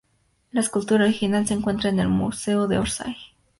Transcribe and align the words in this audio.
La 0.51 0.61
escultura 0.61 1.03
original 1.03 1.45
se 1.45 1.53
encuentra 1.53 1.91
en 1.91 1.99
el 1.99 2.07
Museo 2.09 2.67
de 2.67 2.79
Orsay. 2.79 3.15